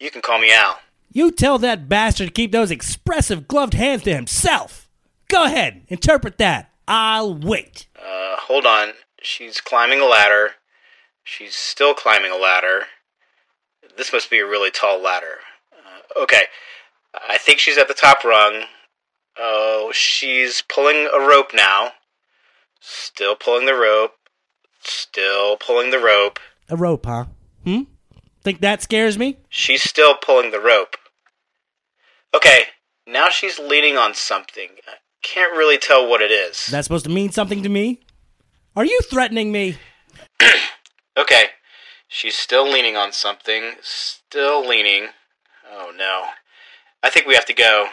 You 0.00 0.10
can 0.10 0.22
call 0.22 0.38
me 0.38 0.52
Al. 0.52 0.78
you 1.12 1.30
tell 1.30 1.58
that 1.58 1.88
bastard 1.88 2.28
to 2.28 2.32
keep 2.32 2.52
those 2.52 2.70
expressive 2.70 3.48
gloved 3.48 3.74
hands 3.74 4.02
to 4.02 4.14
himself 4.14 4.88
go 5.28 5.44
ahead 5.44 5.82
interpret 5.88 6.36
that 6.38 6.70
i'll 6.86 7.34
wait 7.34 7.86
Uh, 7.98 8.36
hold 8.36 8.66
on. 8.66 8.90
She's 9.22 9.60
climbing 9.60 10.00
a 10.00 10.04
ladder. 10.04 10.55
She's 11.26 11.56
still 11.56 11.92
climbing 11.92 12.30
a 12.30 12.36
ladder. 12.36 12.84
This 13.96 14.12
must 14.12 14.30
be 14.30 14.38
a 14.38 14.46
really 14.46 14.70
tall 14.70 15.02
ladder. 15.02 15.40
Uh, 15.72 16.22
okay. 16.22 16.42
I 17.28 17.36
think 17.36 17.58
she's 17.58 17.78
at 17.78 17.88
the 17.88 17.94
top 17.94 18.22
rung. 18.24 18.62
Oh, 19.36 19.90
she's 19.92 20.62
pulling 20.68 21.08
a 21.12 21.18
rope 21.18 21.50
now. 21.52 21.90
Still 22.80 23.34
pulling 23.34 23.66
the 23.66 23.74
rope. 23.74 24.12
Still 24.80 25.56
pulling 25.56 25.90
the 25.90 25.98
rope. 25.98 26.38
a 26.68 26.76
rope 26.76 27.06
huh 27.06 27.24
hmm 27.64 27.82
think 28.44 28.60
that 28.60 28.80
scares 28.80 29.18
me 29.18 29.36
She's 29.48 29.82
still 29.82 30.14
pulling 30.14 30.52
the 30.52 30.60
rope. 30.60 30.94
Okay, 32.32 32.66
now 33.04 33.30
she's 33.30 33.58
leaning 33.58 33.96
on 33.96 34.14
something. 34.14 34.68
I 34.86 34.94
can't 35.22 35.56
really 35.56 35.78
tell 35.78 36.08
what 36.08 36.22
it 36.22 36.30
is. 36.30 36.66
That's 36.68 36.86
supposed 36.86 37.06
to 37.06 37.10
mean 37.10 37.32
something 37.32 37.64
to 37.64 37.68
me? 37.68 38.00
Are 38.76 38.84
you 38.84 39.00
threatening 39.10 39.50
me? 39.50 39.76
Okay, 41.16 41.46
she's 42.08 42.34
still 42.36 42.64
leaning 42.70 42.96
on 42.96 43.12
something. 43.12 43.72
Still 43.82 44.66
leaning. 44.66 45.08
Oh 45.70 45.92
no. 45.96 46.24
I 47.02 47.10
think 47.10 47.26
we 47.26 47.34
have 47.34 47.46
to 47.46 47.54
go. 47.54 47.86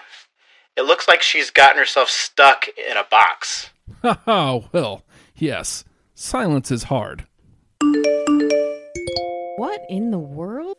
It 0.75 0.81
looks 0.83 1.07
like 1.07 1.21
she's 1.21 1.51
gotten 1.51 1.77
herself 1.77 2.09
stuck 2.09 2.67
in 2.67 2.97
a 2.97 3.03
box. 3.09 3.69
Oh, 4.27 4.65
well, 4.73 5.03
yes. 5.35 5.85
Silence 6.13 6.71
is 6.71 6.83
hard. 6.83 7.25
what 9.57 9.81
in 9.89 10.11
the 10.11 10.19
world? 10.19 10.75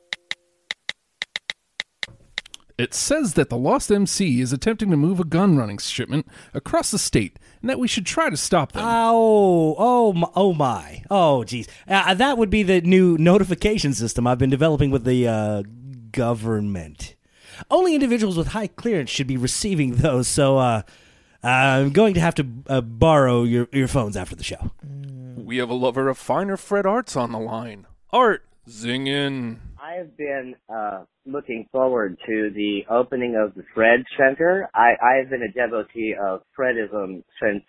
It 2.77 2.93
says 2.93 3.35
that 3.35 3.49
the 3.51 3.57
Lost 3.57 3.91
MC 3.91 4.41
is 4.41 4.53
attempting 4.53 4.91
to 4.91 4.97
move 4.97 5.21
a 5.21 5.25
gun 5.25 5.57
running 5.57 5.79
shipment 5.79 6.27
across 6.53 6.91
the 6.91 6.99
state 6.99 7.39
and 7.65 7.71
that 7.71 7.79
we 7.79 7.89
should 7.89 8.05
try 8.05 8.29
to 8.29 8.37
stop 8.37 8.73
them. 8.73 8.83
Oh, 8.85 9.75
oh, 9.79 10.13
my, 10.13 10.29
oh 10.37 10.53
my. 10.53 11.03
Oh, 11.11 11.45
geez. 11.45 11.67
Uh, 11.89 12.13
that 12.13 12.37
would 12.37 12.51
be 12.51 12.63
the 12.63 12.83
new 12.83 13.17
notification 13.17 13.95
system 13.95 14.27
I've 14.27 14.37
been 14.37 14.51
developing 14.51 14.91
with 14.91 15.05
the 15.05 15.27
uh, 15.27 15.63
government. 16.13 17.15
Only 17.71 17.95
individuals 17.95 18.37
with 18.37 18.49
high 18.49 18.67
clearance 18.67 19.09
should 19.09 19.27
be 19.27 19.39
receiving 19.39 19.95
those, 19.95 20.29
so 20.29 20.59
uh, 20.59 20.83
I'm 21.43 21.89
going 21.93 22.13
to 22.13 22.21
have 22.21 22.35
to 22.35 22.47
uh, 22.67 22.83
borrow 22.83 23.45
your, 23.45 23.67
your 23.73 23.89
phones 23.89 24.15
after 24.15 24.37
the 24.37 24.45
show. 24.45 24.71
we 25.35 25.57
have 25.57 25.71
a 25.71 25.75
lover 25.75 26.11
of 26.11 26.19
finer 26.19 26.59
Fred 26.59 26.85
Arts 26.85 27.17
on 27.17 27.33
the 27.33 27.39
line. 27.39 27.87
Art, 28.13 28.45
zing 28.69 29.07
in. 29.07 29.63
I 29.85 29.97
have 29.97 30.17
been 30.17 30.55
uh, 30.75 31.05
looking 31.27 31.69
forward 31.71 32.17
to 32.27 32.51
the 32.55 32.85
opening 32.91 33.37
of 33.37 33.55
the 33.55 33.65
Fred 33.75 34.03
Center. 34.17 34.67
I, 34.75 34.93
I 35.03 35.17
have 35.21 35.29
been 35.29 35.43
a 35.43 35.53
devotee 35.53 36.15
of 36.19 36.41
Fredism 36.59 37.23
since 37.43 37.63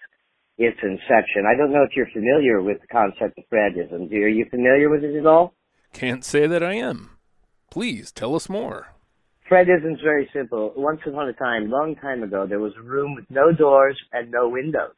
its 0.57 0.77
inception. 0.81 1.43
I 1.45 1.57
don't 1.57 1.73
know 1.73 1.83
if 1.83 1.89
you're 1.93 2.07
familiar 2.13 2.61
with 2.61 2.79
the 2.79 2.87
concept 2.87 3.37
of 3.37 3.43
Fredism. 3.51 4.09
Do- 4.09 4.15
Are 4.15 4.29
you 4.29 4.45
familiar 4.49 4.89
with 4.89 5.03
it 5.03 5.17
at 5.19 5.25
all? 5.25 5.55
Can't 5.91 6.23
say 6.23 6.47
that 6.47 6.63
I 6.63 6.75
am. 6.75 7.17
Please 7.69 8.13
tell 8.13 8.33
us 8.33 8.47
more. 8.47 8.95
Fredism's 9.51 9.99
very 10.01 10.29
simple. 10.33 10.71
Once 10.77 11.01
upon 11.05 11.27
a 11.27 11.33
time, 11.33 11.69
long 11.69 11.95
time 12.01 12.23
ago, 12.23 12.45
there 12.47 12.61
was 12.61 12.71
a 12.79 12.81
room 12.81 13.15
with 13.15 13.25
no 13.29 13.51
doors 13.51 13.99
and 14.13 14.31
no 14.31 14.47
windows. 14.47 14.95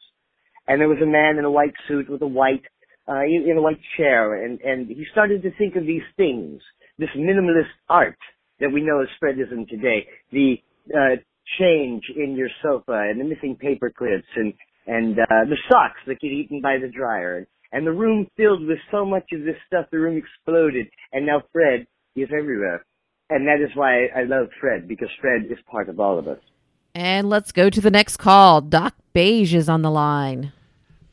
And 0.67 0.79
there 0.79 0.87
was 0.87 1.01
a 1.01 1.07
man 1.07 1.39
in 1.39 1.45
a 1.45 1.51
white 1.51 1.73
suit 1.87 2.11
with 2.11 2.21
a 2.21 2.27
white, 2.27 2.61
uh, 3.09 3.21
in 3.23 3.55
a 3.57 3.61
white 3.61 3.81
chair, 3.97 4.45
and, 4.45 4.61
and 4.61 4.87
he 4.87 5.03
started 5.11 5.41
to 5.41 5.51
think 5.57 5.75
of 5.75 5.87
these 5.87 6.03
things, 6.15 6.61
this 6.97 7.09
minimalist 7.15 7.71
art 7.89 8.17
that 8.59 8.71
we 8.71 8.81
know 8.81 9.01
as 9.01 9.07
Fredism 9.21 9.67
today, 9.67 10.07
the, 10.31 10.55
uh, 10.93 11.15
change 11.59 12.03
in 12.15 12.35
your 12.35 12.49
sofa 12.61 13.07
and 13.09 13.19
the 13.21 13.23
missing 13.23 13.55
paper 13.55 13.89
clips 13.89 14.27
and, 14.35 14.53
and, 14.85 15.17
uh, 15.19 15.45
the 15.45 15.57
socks 15.69 15.99
that 16.07 16.19
get 16.19 16.31
eaten 16.31 16.61
by 16.61 16.77
the 16.81 16.89
dryer. 16.89 17.47
And 17.71 17.85
the 17.85 17.91
room 17.91 18.27
filled 18.35 18.65
with 18.65 18.79
so 18.91 19.05
much 19.05 19.25
of 19.33 19.41
this 19.41 19.55
stuff, 19.67 19.85
the 19.91 19.99
room 19.99 20.17
exploded, 20.17 20.87
and 21.11 21.25
now 21.25 21.43
Fred 21.51 21.85
is 22.15 22.29
everywhere. 22.37 22.85
And 23.29 23.45
that 23.47 23.61
is 23.61 23.75
why 23.75 24.07
I 24.15 24.23
love 24.23 24.47
Fred, 24.59 24.87
because 24.87 25.09
Fred 25.19 25.45
is 25.49 25.57
part 25.69 25.89
of 25.89 25.99
all 25.99 26.17
of 26.17 26.27
us. 26.27 26.39
And 26.95 27.29
let's 27.29 27.51
go 27.51 27.69
to 27.69 27.81
the 27.81 27.91
next 27.91 28.17
call. 28.17 28.61
Doc 28.61 28.95
Beige 29.13 29.53
is 29.53 29.69
on 29.69 29.81
the 29.81 29.91
line. 29.91 30.53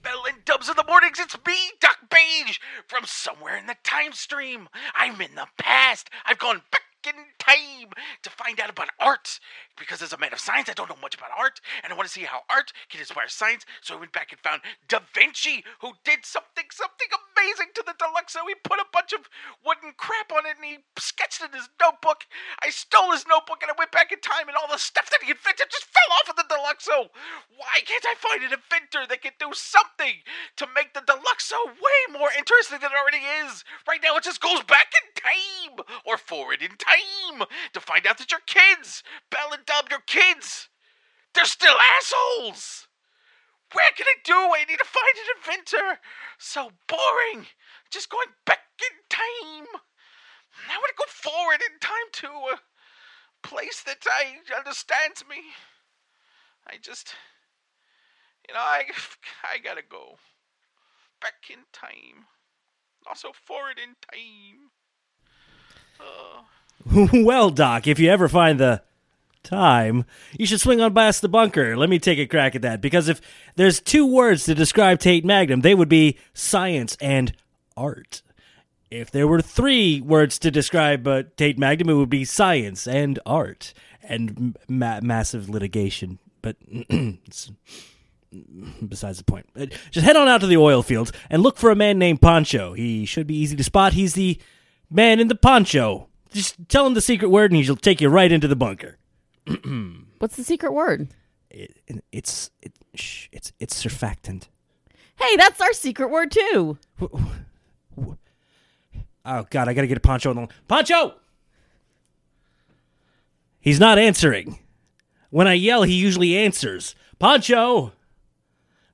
Bell 0.05 0.25
and 0.29 0.45
Dubs 0.45 0.69
in 0.69 0.77
the 0.77 0.85
mornings, 0.87 1.19
it's 1.19 1.35
me, 1.47 1.57
Doc 1.81 1.97
Beige, 2.11 2.59
from 2.87 3.05
somewhere 3.07 3.57
in 3.57 3.67
the 3.67 3.77
time 3.83 4.13
stream. 4.13 4.69
I'm 4.95 5.19
in 5.23 5.35
the 5.35 5.47
past. 5.57 6.11
I've 6.27 6.39
gone 6.39 6.61
back 6.71 6.83
in 7.07 7.15
time 7.39 7.89
to 8.23 8.29
find 8.29 8.61
out 8.61 8.69
about 8.69 8.91
art. 9.01 9.41
Because 9.79 10.03
as 10.03 10.13
a 10.13 10.19
man 10.19 10.33
of 10.33 10.39
science, 10.39 10.69
I 10.69 10.75
don't 10.75 10.89
know 10.89 11.01
much 11.03 11.15
about 11.15 11.35
art, 11.37 11.61
and 11.83 11.93
I 11.93 11.97
want 11.97 12.07
to 12.07 12.13
see 12.13 12.23
how 12.23 12.43
art 12.49 12.73
can 12.89 13.01
inspire 13.01 13.29
science. 13.29 13.67
So 13.83 13.97
I 13.97 13.99
went 13.99 14.13
back 14.13 14.31
and 14.31 14.41
found 14.41 14.63
Da 14.87 15.01
Vinci, 15.15 15.65
who 15.81 15.93
did 16.05 16.25
something, 16.25 16.65
something 16.71 17.11
amazing 17.11 17.75
to 17.75 17.83
the 17.85 17.95
Deluxo. 17.99 18.47
He 18.47 18.55
put 18.63 18.79
a 18.79 18.87
bunch 18.93 19.13
of 19.13 19.29
wooden 19.67 19.93
crap 19.99 20.31
on 20.31 20.47
it 20.47 20.57
and 20.57 20.65
he 20.65 20.79
sketched 20.99 21.43
it 21.43 21.51
in 21.51 21.59
his 21.59 21.69
notebook. 21.83 22.25
I 22.63 22.71
stole 22.71 23.11
his 23.13 23.27
notebook 23.27 23.63
and 23.63 23.71
I 23.71 23.75
went 23.77 23.91
back 23.91 24.13
in 24.13 24.21
time, 24.21 24.47
and 24.47 24.57
all 24.57 24.71
the 24.71 24.79
stuff 24.79 25.11
that 25.11 25.23
he 25.23 25.35
invented 25.35 25.67
just 25.71 25.91
fell 25.91 26.11
off 26.23 26.31
of 26.31 26.37
the 26.39 26.47
Deluxo. 26.47 27.11
Why 27.59 27.83
can't 27.83 28.07
I 28.07 28.15
find 28.15 28.47
an 28.47 28.55
inventor 28.55 29.11
that 29.11 29.23
can 29.23 29.35
do 29.43 29.51
something 29.53 30.23
to 30.57 30.67
make 30.71 30.95
the 30.95 31.03
Deluxo 31.03 31.59
way 31.75 31.99
more 32.15 32.31
interesting 32.31 32.79
than 32.79 32.95
it 32.95 32.99
already 32.99 33.27
is? 33.43 33.65
Right 33.89 34.01
now, 34.03 34.15
it 34.17 34.25
just 34.25 34.41
goes 34.41 34.63
back 34.63 34.95
in 34.95 35.05
time 35.19 35.85
or 36.07 36.17
forward 36.17 36.63
in 36.63 36.79
time 36.79 37.47
to 37.73 37.81
find 37.81 38.07
out 38.07 38.19
that 38.19 38.31
your 38.31 38.45
kids, 38.47 39.03
Bell 39.31 39.53
and 39.53 39.64
Dub, 39.67 39.87
your 39.91 40.01
kids, 40.07 40.69
they're 41.35 41.45
still 41.45 41.77
assholes. 41.99 42.87
Where 43.73 43.91
can 43.97 44.07
I 44.07 44.15
do? 44.25 44.35
I 44.35 44.65
need 44.69 44.79
to 44.79 44.85
find 44.85 45.17
an 45.19 45.35
inventor. 45.37 46.01
So 46.39 46.71
boring. 46.87 47.47
just 47.91 48.09
going 48.11 48.29
back 48.47 48.61
in 48.79 48.97
time. 49.09 49.67
I 50.71 50.79
want 50.79 50.91
to 50.91 50.99
go 50.99 51.05
forward 51.09 51.61
in 51.61 51.79
time 51.81 52.11
to 52.13 52.27
a 52.55 52.59
place 53.47 53.83
that 53.83 53.99
I 54.07 54.37
understands 54.57 55.25
me. 55.29 55.37
I 56.67 56.77
just, 56.81 57.15
you 58.49 58.55
know, 58.55 58.61
I, 58.61 58.85
I 59.43 59.59
gotta 59.59 59.83
go 59.89 60.19
back 61.21 61.51
in 61.51 61.59
time. 61.73 62.27
Also 63.07 63.33
forward 63.33 63.79
in 63.79 63.97
time. 64.11 64.71
Uh, 66.01 66.43
well, 67.25 67.51
Doc, 67.51 67.87
if 67.87 67.99
you 67.99 68.11
ever 68.11 68.29
find 68.29 68.59
the 68.59 68.83
time, 69.45 70.05
you 70.37 70.47
should 70.47 70.61
swing 70.61 70.81
on 70.81 70.95
past 70.95 71.23
the 71.23 71.29
bunker. 71.29 71.77
Let 71.77 71.89
me 71.89 71.99
take 71.99 72.19
a 72.19 72.27
crack 72.27 72.55
at 72.57 72.63
that. 72.63 72.81
Because 72.81 73.09
if 73.09 73.21
there's 73.55 73.81
two 73.81 74.07
words 74.07 74.45
to 74.45 74.55
describe 74.55 74.99
Tate 74.99 75.25
Magnum, 75.25 75.61
they 75.61 75.75
would 75.75 75.89
be 75.89 76.19
science 76.33 76.97
and 77.01 77.33
art. 77.77 78.23
If 78.91 79.11
there 79.11 79.29
were 79.29 79.41
three 79.41 80.01
words 80.01 80.39
to 80.41 80.51
describe 80.51 81.07
uh, 81.07 81.25
Tate 81.37 81.59
Magnum, 81.59 81.91
it 81.91 81.95
would 81.95 82.11
be 82.11 82.25
science 82.25 82.87
and 82.87 83.19
art 83.27 83.75
and 84.03 84.57
ma- 84.69 85.01
massive 85.03 85.49
litigation. 85.49 86.19
But 86.43 86.57
it's 86.67 87.51
besides 88.87 89.19
the 89.19 89.25
point. 89.25 89.47
Uh, 89.59 89.67
Just 89.91 90.05
head 90.05 90.17
on 90.17 90.29
out 90.29 90.41
to 90.41 90.47
the 90.47 90.57
oil 90.57 90.83
fields 90.83 91.13
and 91.31 91.43
look 91.43 91.57
for 91.57 91.71
a 91.71 91.77
man 91.77 91.99
named 91.99 92.21
Poncho. 92.21 92.73
He 92.73 93.05
should 93.05 93.27
be 93.27 93.37
easy 93.37 93.57
to 93.57 93.65
spot. 93.65 93.93
He's 93.93 94.15
the 94.15 94.41
man 94.91 95.21
in 95.21 95.29
the 95.29 95.35
poncho. 95.35 96.09
Just 96.33 96.57
tell 96.69 96.87
him 96.87 96.95
the 96.95 97.01
secret 97.01 97.29
word 97.29 97.53
and 97.53 97.63
he'll 97.63 97.77
take 97.77 98.01
you 98.01 98.09
right 98.09 98.31
into 98.31 98.49
the 98.49 98.57
bunker. 98.57 98.99
What's 100.19 100.37
the 100.37 100.45
secret 100.45 100.73
word? 100.73 101.09
It, 101.51 101.77
it's 102.11 102.51
it, 102.63 102.73
shh, 102.95 103.29
it's 103.33 103.53
it's 103.61 103.83
surfactant. 103.83 104.49
Hey, 105.17 105.37
that's 105.37 105.61
our 105.61 105.73
secret 105.73 106.11
word 106.11 106.31
too. 106.31 106.79
Oh 109.27 109.47
God, 109.49 109.69
I 109.69 109.75
gotta 109.75 109.87
get 109.87 109.97
a 109.97 110.01
Poncho 110.01 110.31
on 110.31 110.37
the 110.37 110.49
Poncho. 110.69 111.15
He's 113.61 113.81
not 113.81 113.99
answering. 113.99 114.59
When 115.31 115.49
I 115.49 115.55
yell, 115.55 115.83
he 115.83 115.95
usually 115.95 116.37
answers. 116.37 116.95
Poncho, 117.19 117.93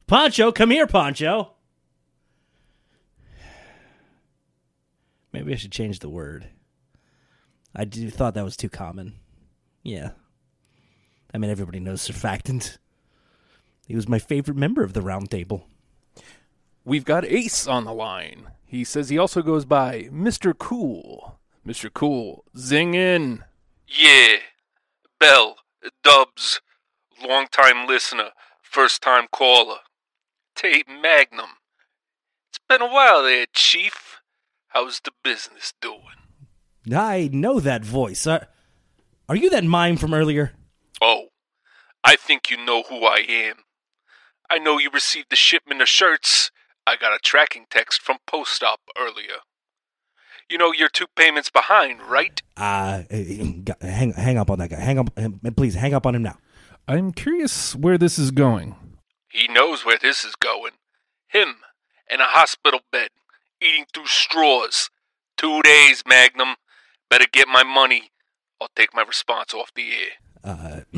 Poncho, 0.06 0.52
come 0.52 0.70
here, 0.70 0.86
Poncho. 0.86 1.52
Maybe 5.32 5.52
I 5.52 5.56
should 5.56 5.72
change 5.72 5.98
the 5.98 6.08
word. 6.08 6.46
I 7.74 7.84
do 7.84 8.10
thought 8.10 8.34
that 8.34 8.44
was 8.44 8.56
too 8.56 8.68
common. 8.68 9.14
Yeah. 9.82 10.10
I 11.32 11.38
mean, 11.38 11.50
everybody 11.50 11.80
knows 11.80 12.06
surfactant. 12.06 12.78
He 13.86 13.96
was 13.96 14.08
my 14.08 14.18
favorite 14.18 14.56
member 14.56 14.82
of 14.82 14.92
the 14.92 15.02
round 15.02 15.30
table. 15.30 15.66
We've 16.84 17.04
got 17.04 17.24
Ace 17.24 17.66
on 17.66 17.84
the 17.84 17.92
line. 17.92 18.48
He 18.64 18.84
says 18.84 19.08
he 19.08 19.18
also 19.18 19.42
goes 19.42 19.64
by 19.64 20.08
Mr. 20.12 20.56
Cool. 20.56 21.38
Mr. 21.66 21.92
Cool, 21.92 22.44
zing 22.56 22.94
in. 22.94 23.44
Yeah. 23.86 24.36
Bell, 25.18 25.56
Dubs, 26.02 26.60
long 27.22 27.46
time 27.50 27.86
listener, 27.86 28.30
first 28.62 29.02
time 29.02 29.26
caller. 29.30 29.78
Tate 30.54 30.88
Magnum. 30.88 31.50
It's 32.48 32.60
been 32.68 32.82
a 32.82 32.90
while 32.92 33.22
there, 33.22 33.46
Chief. 33.52 34.20
How's 34.68 35.00
the 35.00 35.12
business 35.22 35.74
doing? 35.80 36.00
I 36.94 37.28
know 37.32 37.60
that 37.60 37.84
voice. 37.84 38.26
Are, 38.26 38.46
are 39.28 39.36
you 39.36 39.50
that 39.50 39.64
mime 39.64 39.96
from 39.96 40.14
earlier? 40.14 40.52
Oh, 41.00 41.26
I 42.04 42.16
think 42.16 42.50
you 42.50 42.56
know 42.56 42.82
who 42.82 43.04
I 43.04 43.24
am. 43.28 43.56
I 44.50 44.58
know 44.58 44.78
you 44.78 44.90
received 44.92 45.32
a 45.32 45.36
shipment 45.36 45.80
of 45.80 45.88
shirts. 45.88 46.50
I 46.86 46.96
got 46.96 47.14
a 47.14 47.18
tracking 47.18 47.66
text 47.70 48.02
from 48.02 48.18
Post 48.26 48.62
Op 48.62 48.80
earlier. 48.98 49.40
You 50.48 50.58
know 50.58 50.72
you're 50.72 50.88
two 50.88 51.06
payments 51.14 51.48
behind, 51.48 52.02
right? 52.02 52.42
Uh, 52.56 53.02
hang, 53.10 54.12
hang 54.12 54.36
up 54.38 54.50
on 54.50 54.58
that 54.58 54.70
guy. 54.70 54.80
Hang 54.80 54.98
up, 54.98 55.10
uh, 55.16 55.28
please. 55.56 55.74
Hang 55.74 55.94
up 55.94 56.06
on 56.06 56.16
him 56.16 56.22
now. 56.22 56.38
I'm 56.88 57.12
curious 57.12 57.76
where 57.76 57.96
this 57.96 58.18
is 58.18 58.32
going. 58.32 58.74
He 59.28 59.46
knows 59.46 59.84
where 59.84 59.98
this 60.00 60.24
is 60.24 60.34
going. 60.34 60.72
Him 61.28 61.56
in 62.10 62.20
a 62.20 62.24
hospital 62.24 62.80
bed, 62.90 63.10
eating 63.60 63.84
through 63.94 64.06
straws. 64.06 64.90
Two 65.36 65.62
days, 65.62 66.02
Magnum. 66.04 66.56
Better 67.08 67.26
get 67.32 67.46
my 67.46 67.62
money. 67.62 68.10
I'll 68.60 68.70
take 68.74 68.92
my 68.92 69.02
response 69.02 69.54
off 69.54 69.70
the 69.74 69.92
air. 69.92 70.29
Uh, 70.44 70.80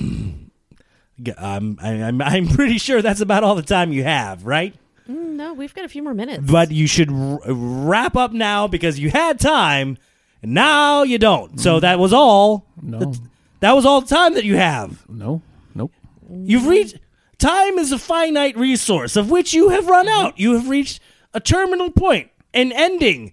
g- 1.23 1.33
um, 1.37 1.79
I, 1.83 1.91
I'm, 2.03 2.21
I'm 2.23 2.49
pretty 2.49 2.79
sure 2.79 3.03
that's 3.03 3.21
about 3.21 3.45
all 3.45 3.55
the 3.55 3.63
time 3.63 3.93
you 3.93 4.05
have, 4.05 4.45
right? 4.47 4.75
Mm, 5.09 5.31
no, 5.35 5.53
we've 5.53 5.75
got 5.75 5.85
a 5.85 5.89
few 5.89 6.03
more 6.03 6.15
minutes. 6.15 6.51
But 6.51 6.71
you 6.71 6.87
should 6.87 7.11
r- 7.11 7.41
wrap 7.47 8.17
up 8.17 8.33
now 8.33 8.69
because 8.69 8.99
you 8.99 9.11
had 9.11 9.41
time, 9.41 9.99
and 10.43 10.55
now 10.55 11.03
you 11.03 11.19
don't. 11.19 11.59
So 11.61 11.81
that 11.81 11.99
was 11.99 12.13
all. 12.13 12.67
No. 12.81 12.99
That, 13.01 13.21
that 13.61 13.73
was 13.73 13.85
all 13.87 14.01
the 14.01 14.13
time 14.15 14.35
that 14.35 14.45
you 14.45 14.57
have. 14.57 15.09
No, 15.09 15.43
nope. 15.75 15.93
You've 16.31 16.67
reached. 16.67 16.99
Time 17.39 17.79
is 17.79 17.91
a 17.91 17.99
finite 17.99 18.57
resource 18.57 19.17
of 19.17 19.29
which 19.31 19.53
you 19.53 19.71
have 19.71 19.89
run 19.89 20.09
out. 20.09 20.39
You 20.39 20.53
have 20.55 20.69
reached 20.69 21.01
a 21.35 21.41
terminal 21.41 21.91
point, 21.91 22.31
an 22.55 22.71
ending. 22.71 23.33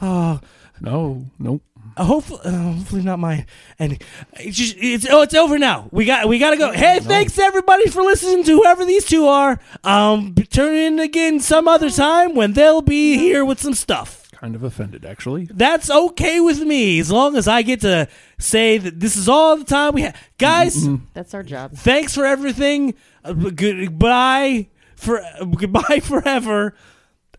Oh, 0.00 0.40
No, 0.80 1.24
nope. 1.38 1.62
Hopefully, 2.02 2.40
uh, 2.44 2.50
hopefully 2.72 3.02
not 3.02 3.18
mine. 3.18 3.46
And 3.78 4.02
it's 4.34 4.56
just, 4.56 4.76
it's 4.78 5.06
oh, 5.08 5.22
it's 5.22 5.34
over 5.34 5.58
now. 5.58 5.88
We 5.92 6.04
got 6.04 6.28
we 6.28 6.38
got 6.38 6.50
to 6.50 6.56
go. 6.56 6.72
Hey, 6.72 6.98
thanks 7.00 7.38
everybody 7.38 7.88
for 7.88 8.02
listening 8.02 8.44
to 8.44 8.56
whoever 8.56 8.84
these 8.84 9.04
two 9.04 9.26
are. 9.26 9.60
Um, 9.84 10.34
turn 10.50 10.74
in 10.74 10.98
again 10.98 11.40
some 11.40 11.68
other 11.68 11.90
time 11.90 12.34
when 12.34 12.52
they'll 12.54 12.82
be 12.82 13.16
here 13.16 13.44
with 13.44 13.60
some 13.60 13.74
stuff. 13.74 14.22
Kind 14.32 14.56
of 14.56 14.62
offended, 14.64 15.06
actually. 15.06 15.46
That's 15.50 15.88
okay 15.90 16.38
with 16.40 16.60
me 16.60 16.98
as 16.98 17.10
long 17.10 17.36
as 17.36 17.48
I 17.48 17.62
get 17.62 17.80
to 17.82 18.08
say 18.38 18.76
that 18.78 19.00
this 19.00 19.16
is 19.16 19.28
all 19.28 19.56
the 19.56 19.64
time 19.64 19.94
we 19.94 20.02
have. 20.02 20.16
Guys, 20.38 20.86
That's 21.14 21.32
our 21.32 21.42
job. 21.42 21.72
thanks 21.72 22.14
for 22.14 22.26
everything. 22.26 22.94
Uh, 23.24 23.32
goodbye 23.32 24.68
for 24.96 25.20
uh, 25.20 25.44
goodbye 25.44 26.00
forever. 26.02 26.74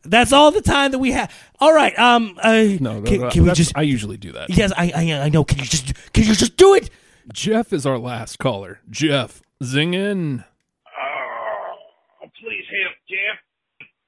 That's 0.05 0.31
all 0.31 0.51
the 0.51 0.61
time 0.61 0.91
that 0.91 0.99
we 0.99 1.11
have. 1.11 1.33
All 1.59 1.73
right. 1.73 1.97
Um. 1.97 2.37
Uh, 2.41 2.51
No, 2.79 3.01
can, 3.01 3.21
no, 3.21 3.29
can 3.29 3.43
we 3.43 3.51
just? 3.51 3.71
I 3.75 3.81
usually 3.81 4.17
do 4.17 4.31
that. 4.33 4.49
yes, 4.49 4.71
I, 4.77 4.91
I 4.95 5.13
I 5.25 5.29
know. 5.29 5.43
Can 5.43 5.59
you 5.59 5.65
just 5.65 5.93
can 6.13 6.23
you 6.23 6.33
just 6.35 6.57
do 6.57 6.73
it? 6.73 6.89
Jeff 7.33 7.73
is 7.73 7.85
our 7.85 7.97
last 7.97 8.37
caller. 8.37 8.79
Jeff, 8.89 9.41
zing 9.63 9.93
in. 9.93 10.43
Oh, 10.85 12.27
please 12.39 12.65
help, 12.69 12.95
Jeff. 13.09 13.39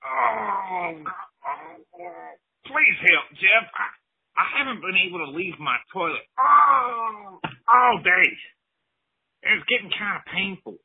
Oh, 0.05 1.03
oh, 1.03 2.33
please 2.65 2.97
help, 3.09 3.25
Jeff. 3.33 3.65
I, 3.73 4.41
I 4.41 4.59
haven't 4.59 4.81
been 4.81 4.95
able 5.07 5.25
to 5.25 5.31
leave 5.31 5.57
my 5.59 5.77
toilet 5.91 6.21
oh, 6.39 7.39
all 7.67 7.97
day. 8.03 8.29
It's 9.43 9.65
getting 9.69 9.89
kind 9.97 10.17
of 10.17 10.23
painful. 10.31 10.75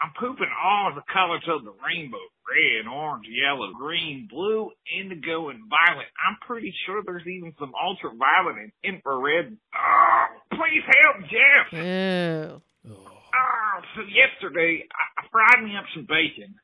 I'm 0.00 0.14
pooping 0.18 0.50
all 0.62 0.94
the 0.94 1.02
colors 1.12 1.42
of 1.50 1.64
the 1.64 1.74
rainbow. 1.82 2.22
Red, 2.46 2.86
orange, 2.86 3.26
yellow, 3.28 3.72
green, 3.74 4.26
blue, 4.30 4.70
indigo, 4.88 5.50
and 5.50 5.60
violet. 5.68 6.06
I'm 6.22 6.38
pretty 6.46 6.72
sure 6.86 7.02
there's 7.04 7.26
even 7.26 7.52
some 7.58 7.72
ultraviolet 7.74 8.56
and 8.62 8.72
infrared. 8.82 9.58
Oh, 9.74 10.26
please 10.54 10.86
help, 10.86 11.28
Jeff. 11.28 11.66
Ew. 11.74 12.62
Oh, 12.88 13.76
so 13.94 14.00
yesterday 14.08 14.86
I, 14.88 15.04
I 15.20 15.22
fried 15.28 15.62
me 15.62 15.76
up 15.76 15.84
some 15.94 16.06
bacon, 16.08 16.54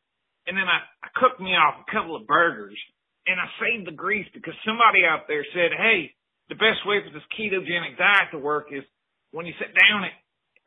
and 0.46 0.56
then 0.56 0.64
I, 0.64 0.80
I 1.04 1.08
cooked 1.18 1.40
me 1.40 1.52
off 1.52 1.84
a 1.84 1.90
couple 1.92 2.16
of 2.16 2.26
burgers, 2.26 2.78
and 3.26 3.36
I 3.38 3.46
saved 3.60 3.86
the 3.86 3.92
grease 3.94 4.26
because 4.32 4.54
somebody 4.64 5.04
out 5.04 5.28
there 5.28 5.44
said, 5.52 5.76
"Hey, 5.76 6.14
the 6.48 6.56
best 6.56 6.86
way 6.86 7.04
for 7.04 7.12
this 7.12 7.26
ketogenic 7.36 7.98
diet 7.98 8.32
to 8.32 8.38
work 8.38 8.72
is 8.72 8.84
when 9.32 9.44
you 9.44 9.52
sit 9.58 9.74
down 9.74 10.04
and 10.04 10.14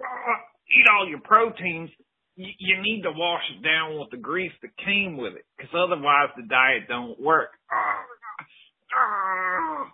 uh, 0.03 0.39
eat 0.69 0.87
all 0.91 1.07
your 1.09 1.21
proteins, 1.21 1.89
you, 2.37 2.47
you 2.59 2.81
need 2.81 3.01
to 3.03 3.11
wash 3.11 3.43
it 3.53 3.61
down 3.63 3.99
with 3.99 4.09
the 4.11 4.17
grease 4.17 4.53
that 4.61 4.71
came 4.77 5.17
with 5.17 5.33
it, 5.33 5.45
because 5.57 5.71
otherwise 5.75 6.29
the 6.37 6.43
diet 6.43 6.87
don't 6.87 7.19
work." 7.19 7.49
Oh, 7.73 8.03
oh, 8.97 9.85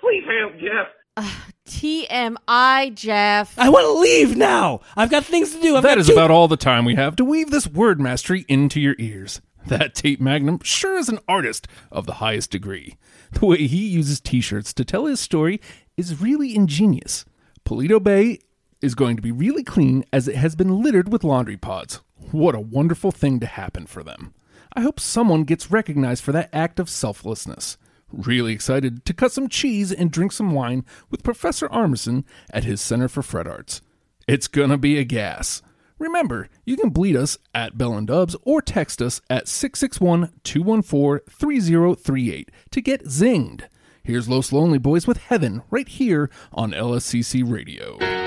please 0.00 0.24
help, 0.26 0.52
Jeff. 0.60 0.88
TMI, 1.66 2.94
Jeff. 2.94 3.58
I 3.58 3.68
want 3.68 3.84
to 3.86 3.92
leave 3.98 4.36
now. 4.36 4.80
I've 4.96 5.10
got 5.10 5.24
things 5.24 5.54
to 5.54 5.60
do. 5.62 5.76
I've 5.76 5.82
That 5.82 5.90
got 5.90 5.98
is 5.98 6.06
two- 6.08 6.12
about 6.12 6.30
all 6.30 6.48
the 6.48 6.56
time 6.56 6.84
we 6.84 6.94
have 6.96 7.16
to 7.16 7.24
weave 7.24 7.50
this 7.50 7.66
word 7.66 8.00
mastery 8.00 8.44
into 8.48 8.80
your 8.80 8.94
ears. 8.98 9.40
That 9.66 9.94
Tate 9.94 10.20
Magnum 10.20 10.60
sure 10.62 10.98
is 10.98 11.08
an 11.08 11.20
artist 11.26 11.66
of 11.90 12.04
the 12.04 12.14
highest 12.14 12.50
degree. 12.50 12.96
The 13.32 13.46
way 13.46 13.66
he 13.66 13.86
uses 13.88 14.20
t 14.20 14.40
shirts 14.42 14.74
to 14.74 14.84
tell 14.84 15.06
his 15.06 15.20
story 15.20 15.58
is 15.96 16.20
really 16.20 16.54
ingenious. 16.54 17.24
Paleto 17.64 18.02
Bay 18.02 18.40
is 18.84 18.94
going 18.94 19.16
to 19.16 19.22
be 19.22 19.32
really 19.32 19.64
clean 19.64 20.04
as 20.12 20.28
it 20.28 20.36
has 20.36 20.54
been 20.54 20.82
littered 20.82 21.10
with 21.10 21.24
laundry 21.24 21.56
pods. 21.56 22.00
What 22.30 22.54
a 22.54 22.60
wonderful 22.60 23.10
thing 23.10 23.40
to 23.40 23.46
happen 23.46 23.86
for 23.86 24.02
them. 24.02 24.34
I 24.74 24.82
hope 24.82 25.00
someone 25.00 25.44
gets 25.44 25.70
recognized 25.70 26.22
for 26.22 26.32
that 26.32 26.50
act 26.52 26.78
of 26.78 26.90
selflessness. 26.90 27.78
Really 28.12 28.52
excited 28.52 29.04
to 29.06 29.14
cut 29.14 29.32
some 29.32 29.48
cheese 29.48 29.90
and 29.90 30.10
drink 30.10 30.32
some 30.32 30.52
wine 30.52 30.84
with 31.10 31.22
Professor 31.22 31.68
Armisen 31.68 32.24
at 32.50 32.64
his 32.64 32.80
Center 32.80 33.08
for 33.08 33.22
Fred 33.22 33.48
Arts. 33.48 33.80
It's 34.28 34.48
gonna 34.48 34.78
be 34.78 34.98
a 34.98 35.04
gas. 35.04 35.62
Remember, 35.98 36.48
you 36.66 36.76
can 36.76 36.90
bleat 36.90 37.16
us 37.16 37.38
at 37.54 37.78
Bell 37.78 37.94
and 37.94 38.06
Dubs 38.06 38.36
or 38.42 38.60
text 38.60 39.00
us 39.00 39.20
at 39.30 39.48
661 39.48 40.32
214 40.44 41.20
3038 41.30 42.50
to 42.70 42.80
get 42.80 43.04
zinged. 43.06 43.62
Here's 44.02 44.28
Los 44.28 44.52
Lonely 44.52 44.78
Boys 44.78 45.06
with 45.06 45.16
Heaven 45.16 45.62
right 45.70 45.88
here 45.88 46.28
on 46.52 46.72
LSCC 46.72 47.42
Radio. 47.50 48.23